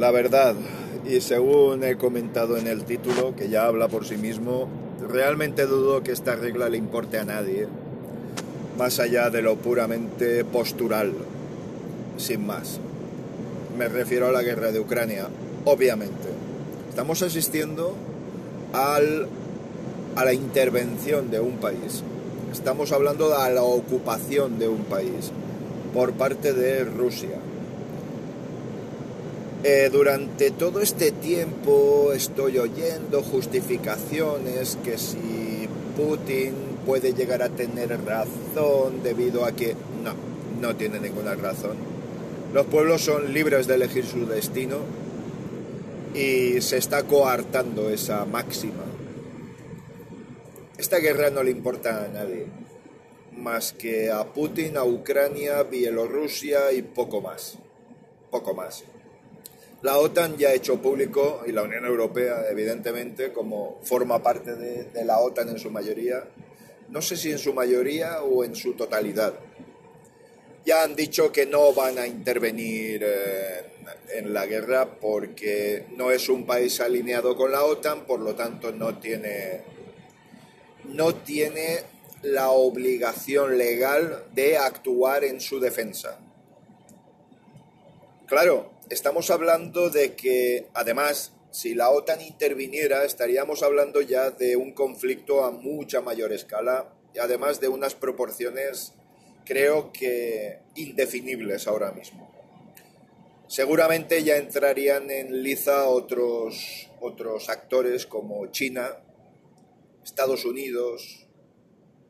[0.00, 0.54] La verdad,
[1.06, 4.66] y según he comentado en el título, que ya habla por sí mismo,
[5.06, 7.68] realmente dudo que esta regla le importe a nadie,
[8.78, 11.12] más allá de lo puramente postural,
[12.16, 12.80] sin más.
[13.76, 15.28] Me refiero a la guerra de Ucrania,
[15.66, 16.30] obviamente.
[16.88, 17.94] Estamos asistiendo
[18.72, 19.28] al,
[20.16, 22.02] a la intervención de un país.
[22.50, 25.30] Estamos hablando de la ocupación de un país
[25.92, 27.49] por parte de Rusia.
[29.62, 35.68] Eh, durante todo este tiempo estoy oyendo justificaciones que si
[35.98, 36.54] Putin
[36.86, 40.14] puede llegar a tener razón debido a que no,
[40.62, 41.76] no tiene ninguna razón.
[42.54, 44.78] Los pueblos son libres de elegir su destino
[46.14, 48.84] y se está coartando esa máxima.
[50.78, 52.46] Esta guerra no le importa a nadie,
[53.36, 57.58] más que a Putin, a Ucrania, Bielorrusia y poco más.
[58.30, 58.84] Poco más.
[59.82, 65.04] La OTAN ya ha hecho público, y la Unión Europea, evidentemente, como forma parte de,
[65.04, 66.22] la OTAN en su mayoría,
[66.90, 69.34] no sé si en su mayoría o en su totalidad,
[70.66, 73.64] ya han dicho que no van a intervenir eh,
[74.12, 78.72] en la guerra porque no es un país alineado con la OTAN, por lo tanto
[78.72, 79.62] no tiene,
[80.84, 81.78] no tiene
[82.22, 86.18] la obligación legal de actuar en su defensa.
[88.26, 94.72] Claro, estamos hablando de que, además, si la OTAN interviniera, estaríamos hablando ya de un
[94.72, 98.92] conflicto a mucha mayor escala y además de unas proporciones,
[99.44, 102.30] creo que, indefinibles ahora mismo.
[103.46, 108.98] Seguramente ya entrarían en liza otros, otros actores como China,
[110.04, 111.26] Estados Unidos,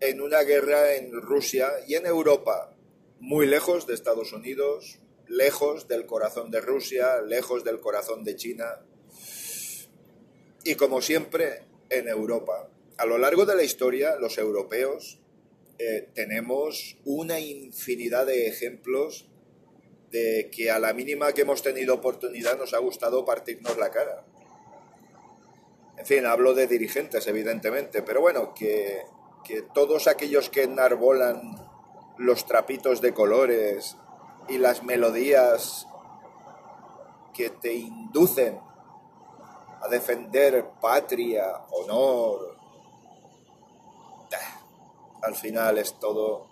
[0.00, 2.76] en una guerra en Rusia y en Europa,
[3.20, 8.80] muy lejos de Estados Unidos, lejos del corazón de Rusia, lejos del corazón de China
[10.64, 12.70] y como siempre en Europa.
[12.96, 15.20] A lo largo de la historia, los europeos
[15.78, 19.28] eh, tenemos una infinidad de ejemplos
[20.10, 24.24] de que a la mínima que hemos tenido oportunidad nos ha gustado partirnos la cara.
[25.98, 29.02] En fin, hablo de dirigentes, evidentemente, pero bueno, que,
[29.44, 31.56] que todos aquellos que enarbolan
[32.18, 33.96] los trapitos de colores
[34.48, 35.86] y las melodías
[37.32, 38.60] que te inducen
[39.80, 42.54] a defender patria, honor.
[45.22, 46.46] Al final es todo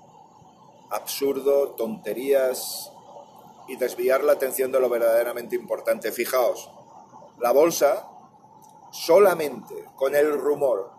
[0.90, 2.90] absurdo, tonterías
[3.68, 6.10] y desviar la atención de lo verdaderamente importante.
[6.10, 6.70] Fijaos,
[7.38, 8.08] la bolsa
[8.90, 10.90] solamente con el rumor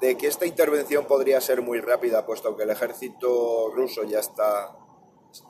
[0.00, 4.76] de que esta intervención podría ser muy rápida, puesto que el ejército ruso ya está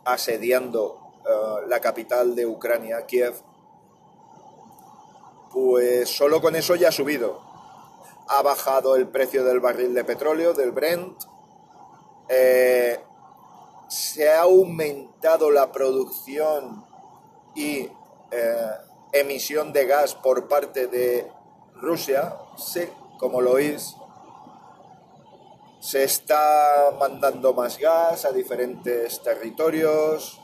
[0.05, 3.35] asediando eh, la capital de Ucrania, Kiev,
[5.53, 7.41] pues solo con eso ya ha subido.
[8.29, 11.23] Ha bajado el precio del barril de petróleo, del Brent.
[12.29, 12.99] Eh,
[13.89, 16.87] se ha aumentado la producción
[17.55, 17.89] y
[18.31, 18.71] eh,
[19.13, 21.31] emisión de gas por parte de
[21.75, 22.89] Rusia, sí,
[23.19, 23.97] como lo oís,
[25.83, 30.41] se está mandando más gas a diferentes territorios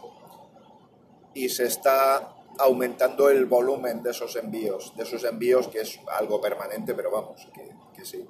[1.33, 6.41] y se está aumentando el volumen de esos envíos, de esos envíos que es algo
[6.41, 7.49] permanente, pero vamos,
[7.95, 8.27] que, sí.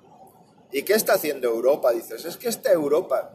[0.71, 1.93] ¿Y qué está haciendo Europa?
[1.93, 3.35] Dices, es que esta Europa,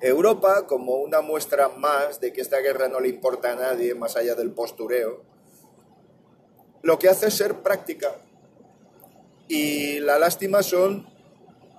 [0.00, 4.16] Europa, como una muestra más de que esta guerra no le importa a nadie más
[4.16, 5.22] allá del postureo,
[6.82, 8.16] lo que hace es ser práctica.
[9.46, 11.19] Y la lástima son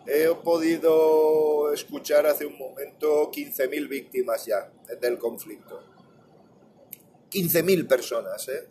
[0.05, 5.83] he podido escuchar hace un momento 15.000 víctimas ya del conflicto.
[7.29, 8.67] 15.000 personas, ¿eh?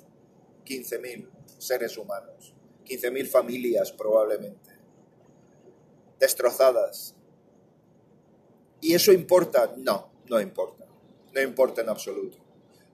[0.67, 2.55] 15.000 seres humanos,
[2.85, 4.71] 15.000 familias probablemente,
[6.19, 7.15] destrozadas.
[8.81, 9.73] ¿Y eso importa?
[9.77, 10.87] No, no importa.
[11.33, 12.39] No importa en absoluto.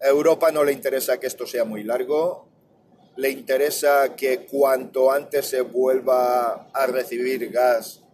[0.00, 2.49] A Europa no le interesa que esto sea muy largo,
[3.17, 8.06] le interesa que cuanto antes se vuelva a recibir gas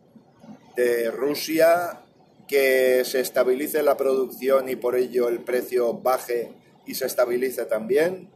[0.77, 2.03] de Rusia,
[2.49, 6.53] que se estabilice la producción y por ello el precio baje
[6.87, 8.31] y se estabilice también.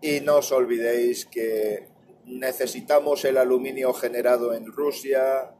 [0.00, 1.88] Y no os olvidéis que
[2.24, 5.54] necesitamos el aluminio generado en Rusia,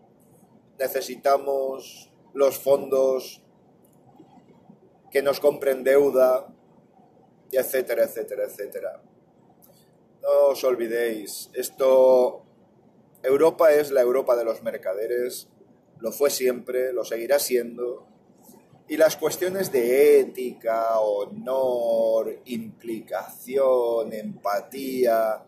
[0.79, 3.43] necesitamos los fondos
[5.11, 6.47] que nos compren deuda,
[7.51, 9.03] etcétera, etcétera, etcétera.
[10.23, 12.45] No os olvidéis, esto
[13.23, 15.49] Europa es la Europa de los mercaderes,
[15.99, 18.07] lo fue siempre, lo seguirá siendo,
[18.89, 25.45] Y las cuestiones de ética, honor, implicación, empatía,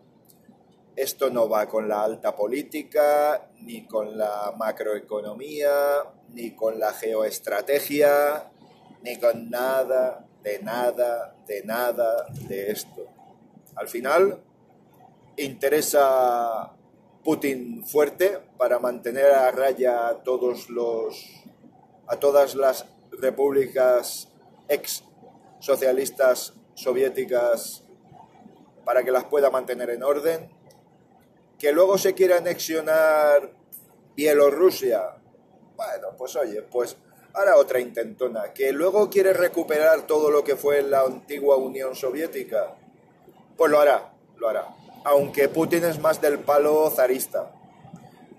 [0.95, 5.73] esto no va con la alta política, ni con la macroeconomía,
[6.29, 8.49] ni con la geoestrategia,
[9.01, 13.07] ni con nada, de nada, de nada de esto.
[13.75, 14.39] Al final,
[15.35, 16.71] interesa
[17.23, 21.43] Putin fuerte para mantener a raya a todos los
[22.07, 24.29] a todas las repúblicas
[24.67, 25.03] ex
[25.59, 27.83] socialistas soviéticas
[28.83, 30.49] para que las pueda mantener en orden,
[31.57, 33.53] que luego se quiera anexionar
[34.15, 35.15] Bielorrusia.
[35.75, 36.97] Bueno, pues oye, pues
[37.33, 42.75] ahora otra intentona, que luego quiere recuperar todo lo que fue la antigua Unión Soviética.
[43.57, 44.82] Pues lo hará, lo hará.
[45.05, 47.51] Aunque Putin es más del palo zarista,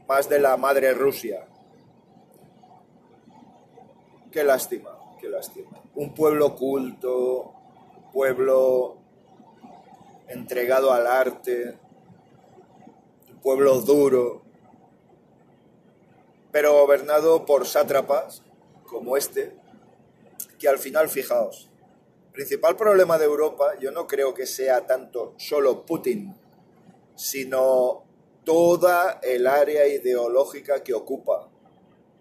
[0.08, 1.46] más de la madre Rusia.
[4.30, 4.90] Qué lástima,
[5.20, 5.82] qué lástima.
[5.94, 7.52] Un pueblo culto,
[8.12, 8.98] pueblo
[10.28, 11.78] entregado al arte,
[13.30, 14.42] un pueblo duro,
[16.50, 18.42] pero gobernado por sátrapas
[18.86, 19.56] como este,
[20.58, 21.68] que al final, fijaos,
[22.32, 26.34] principal problema de Europa yo no creo que sea tanto solo Putin,
[27.14, 28.04] sino
[28.44, 31.48] toda el área ideológica que ocupa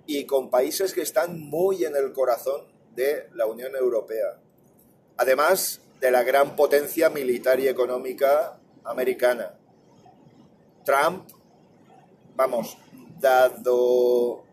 [0.06, 4.40] y con países que están muy en el corazón de la Unión Europea.
[5.18, 9.54] Además de la gran potencia militar y económica americana.
[10.84, 11.30] Trump,
[12.36, 12.78] vamos,
[13.22, 14.44] dado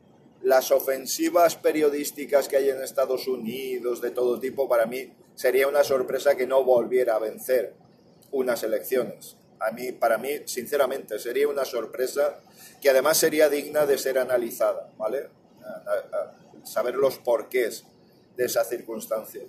[0.42, 5.82] las ofensivas periodísticas que hay en Estados Unidos de todo tipo, para mí sería una
[5.82, 7.74] sorpresa que no volviera a vencer
[8.30, 9.36] unas elecciones.
[9.60, 12.40] A mí, para mí, sinceramente, sería una sorpresa
[12.80, 15.28] que además sería digna de ser analizada, ¿vale?
[16.64, 17.84] saber los porqués
[18.36, 19.42] de esa circunstancia.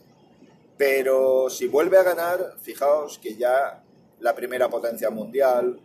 [0.78, 3.84] Pero si vuelve a ganar, fijaos que ya
[4.20, 5.80] la primera potencia mundial,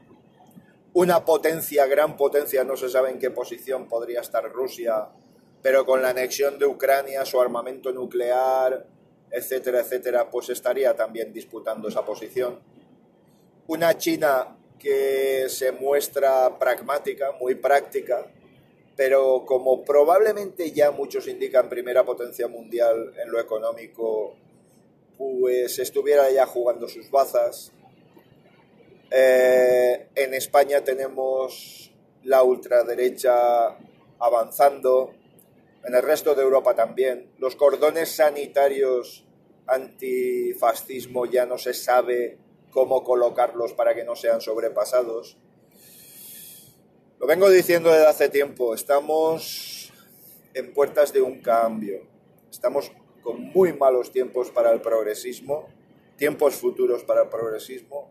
[0.94, 5.08] una potencia, gran potencia, no se sabe en qué posición podría estar Rusia,
[5.62, 8.86] pero con la anexión de Ucrania, su armamento nuclear,
[9.30, 12.58] etcétera, etcétera, pues estaría también disputando esa posición.
[13.68, 18.26] Una China que se muestra pragmática, muy práctica,
[18.96, 24.36] pero como probablemente ya muchos indican primera potencia mundial en lo económico,
[25.18, 27.72] pues estuviera ya jugando sus bazas.
[29.10, 31.92] Eh, en España tenemos
[32.22, 33.76] la ultraderecha
[34.20, 35.12] avanzando,
[35.84, 37.30] en el resto de Europa también.
[37.38, 39.24] Los cordones sanitarios
[39.66, 42.38] antifascismo ya no se sabe
[42.76, 45.38] cómo colocarlos para que no sean sobrepasados.
[47.18, 49.90] Lo vengo diciendo desde hace tiempo, estamos
[50.52, 52.06] en puertas de un cambio.
[52.50, 52.92] Estamos
[53.22, 55.68] con muy malos tiempos para el progresismo,
[56.18, 58.10] tiempos futuros para el progresismo,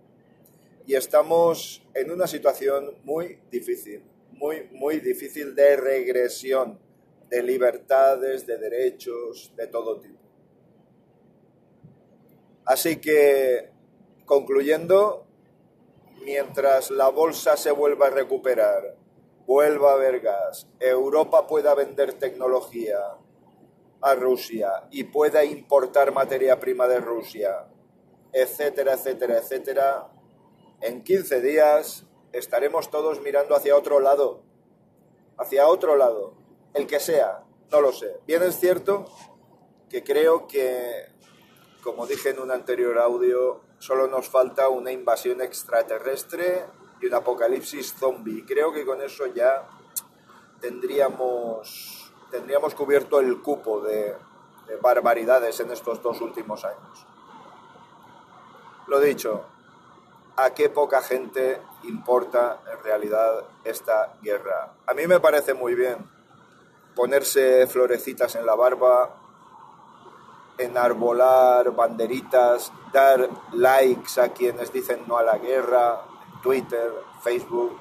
[0.87, 4.01] y estamos en una situación muy difícil,
[4.31, 6.79] muy, muy difícil de regresión
[7.29, 10.17] de libertades, de derechos, de todo tipo.
[12.65, 13.74] Así que,
[14.25, 15.25] concluyendo,
[16.23, 18.95] mientras la bolsa se vuelva a recuperar,
[19.45, 22.97] vuelva a haber gas, Europa pueda vender tecnología
[24.01, 27.67] a Rusia y pueda importar materia prima de Rusia,
[28.31, 30.07] etcétera, etcétera, etcétera,
[30.81, 34.43] en 15 días estaremos todos mirando hacia otro lado,
[35.37, 36.33] hacia otro lado,
[36.73, 38.19] el que sea, no lo sé.
[38.27, 39.05] Bien es cierto
[39.89, 41.05] que creo que,
[41.83, 46.65] como dije en un anterior audio, Solo nos falta una invasión extraterrestre
[47.01, 48.45] y un apocalipsis zombie.
[48.45, 49.67] Creo que con eso ya
[50.59, 54.15] tendríamos, tendríamos cubierto el cupo de,
[54.67, 57.05] de barbaridades en estos dos últimos años.
[58.87, 59.45] Lo dicho,
[60.37, 64.73] a qué poca gente importa en realidad esta guerra.
[64.85, 65.97] A mí me parece muy bien
[66.95, 69.15] ponerse florecitas en la barba,
[70.57, 76.01] enarbolar banderitas, dar likes a quienes dicen no a la guerra,
[76.41, 77.79] Twitter, Facebook,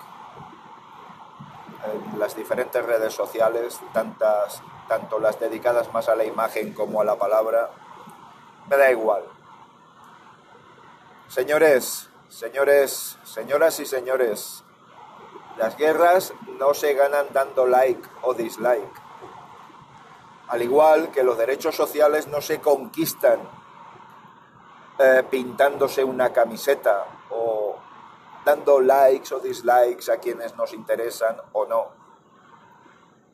[1.84, 7.04] en las diferentes redes sociales, tantas, tanto las dedicadas más a la imagen como a
[7.04, 7.70] la palabra,
[8.68, 9.22] me da igual.
[11.28, 14.64] Señores, señores, señoras y señores,
[15.58, 19.03] las guerras no se ganan dando like o dislike
[20.48, 23.40] al igual que los derechos sociales no se conquistan
[24.98, 27.76] eh, pintándose una camiseta o
[28.44, 31.88] dando likes o dislikes a quienes nos interesan o no.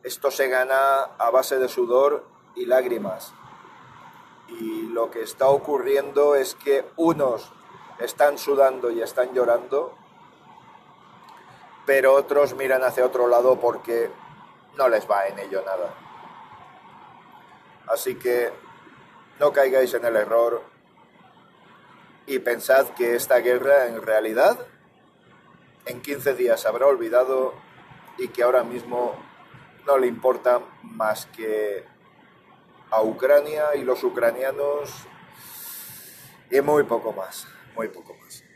[0.02, 2.24] Esto se gana a base de sudor
[2.54, 3.34] y lágrimas.
[4.48, 7.52] Y lo que está ocurriendo es que unos
[7.98, 9.94] están sudando y están llorando,
[11.84, 14.10] pero otros miran hacia otro lado porque
[14.76, 15.94] no les va en ello nada.
[17.90, 18.52] Así que
[19.40, 20.62] no caigáis en el error
[22.26, 24.64] y pensad que esta guerra en realidad
[25.86, 27.52] en 15 días habrá olvidado
[28.16, 29.16] y que ahora mismo
[29.86, 31.84] no le importa más que
[32.90, 34.92] a Ucrania y los ucranianos
[36.48, 38.49] y muy poco más, muy poco más.